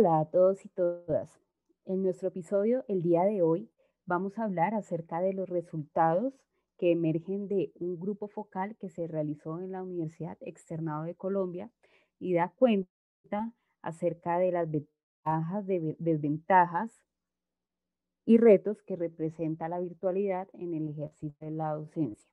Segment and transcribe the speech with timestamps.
[0.00, 1.38] Hola a todos y todas.
[1.84, 3.70] En nuestro episodio el día de hoy
[4.06, 6.32] vamos a hablar acerca de los resultados
[6.78, 11.70] que emergen de un grupo focal que se realizó en la Universidad Externado de Colombia
[12.18, 13.52] y da cuenta
[13.82, 16.98] acerca de las ventajas, desventajas
[18.24, 22.30] y retos que representa la virtualidad en el ejercicio de la docencia.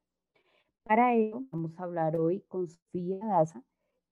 [0.84, 3.62] Para ello, vamos a hablar hoy con Sofía Daza,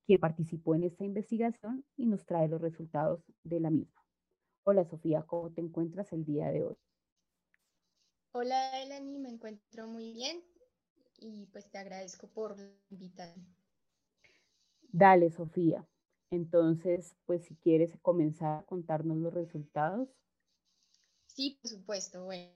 [0.05, 4.03] quien participó en esta investigación y nos trae los resultados de la misma.
[4.63, 6.77] Hola Sofía, ¿cómo te encuentras el día de hoy?
[8.31, 10.43] Hola Eleni, me encuentro muy bien
[11.19, 12.55] y pues te agradezco por
[12.89, 13.45] invitarme.
[14.89, 15.87] Dale Sofía,
[16.29, 20.09] entonces pues si quieres comenzar a contarnos los resultados.
[21.27, 22.53] Sí, por supuesto, bueno.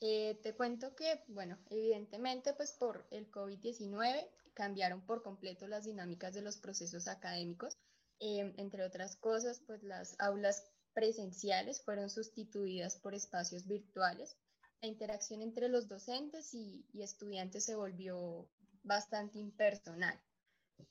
[0.00, 6.34] Eh, te cuento que, bueno, evidentemente, pues por el COVID-19 cambiaron por completo las dinámicas
[6.34, 7.78] de los procesos académicos.
[8.18, 14.36] Em, entre otras cosas, pues las aulas presenciales fueron sustituidas por espacios virtuales.
[14.80, 18.48] La interacción entre los docentes y, estudiantes se volvió
[18.82, 20.20] bastante impersonal.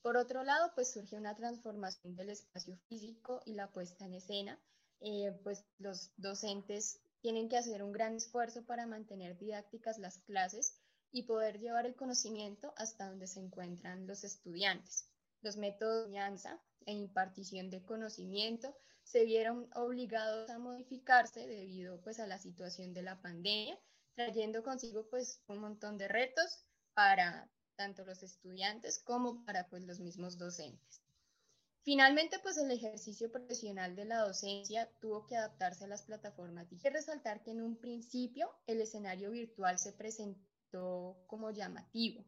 [0.01, 4.57] Por otro lado, pues surge una transformación del espacio físico y la puesta en escena,
[5.01, 10.79] eh, pues los docentes tienen que hacer un gran esfuerzo para mantener didácticas las clases
[11.11, 15.09] y poder llevar el conocimiento hasta donde se encuentran los estudiantes.
[15.41, 22.19] Los métodos de enseñanza e impartición de conocimiento se vieron obligados a modificarse debido pues,
[22.19, 23.79] a la situación de la pandemia,
[24.15, 29.99] trayendo consigo pues, un montón de retos para tanto los estudiantes como para pues, los
[29.99, 31.01] mismos docentes.
[31.83, 36.67] Finalmente, pues el ejercicio profesional de la docencia tuvo que adaptarse a las plataformas.
[36.69, 42.25] Hay que resaltar que en un principio el escenario virtual se presentó como llamativo,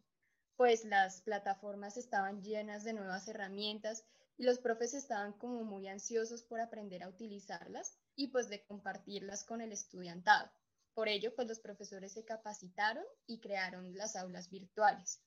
[0.56, 4.06] pues las plataformas estaban llenas de nuevas herramientas
[4.38, 9.44] y los profes estaban como muy ansiosos por aprender a utilizarlas y pues de compartirlas
[9.44, 10.50] con el estudiantado.
[10.94, 15.22] Por ello, pues los profesores se capacitaron y crearon las aulas virtuales.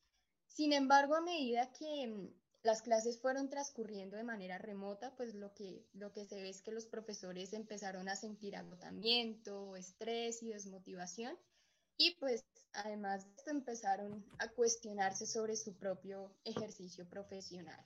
[0.49, 2.29] Sin embargo, a medida que mm,
[2.63, 6.63] las clases fueron transcurriendo de manera remota, pues lo que, lo que se ve es
[6.63, 11.39] que los profesores empezaron a sentir agotamiento, estrés y desmotivación
[11.97, 17.85] y pues además empezaron a cuestionarse sobre su propio ejercicio profesional.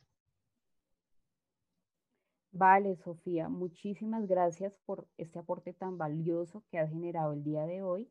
[2.52, 7.82] Vale, Sofía, muchísimas gracias por este aporte tan valioso que has generado el día de
[7.82, 8.10] hoy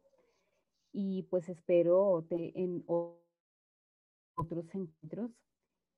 [0.92, 5.32] y pues espero en otros encuentros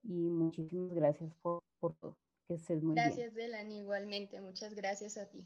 [0.03, 2.18] y muchísimas gracias por, por todo.
[2.47, 3.34] Que estés muy gracias, bien.
[3.34, 4.40] Gracias, Delan, igualmente.
[4.40, 5.46] Muchas gracias a ti.